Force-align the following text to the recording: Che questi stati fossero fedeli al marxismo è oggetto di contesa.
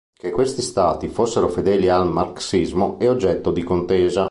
Che 0.19 0.31
questi 0.31 0.63
stati 0.63 1.09
fossero 1.09 1.47
fedeli 1.47 1.87
al 1.87 2.09
marxismo 2.11 2.97
è 2.97 3.07
oggetto 3.07 3.51
di 3.51 3.61
contesa. 3.61 4.19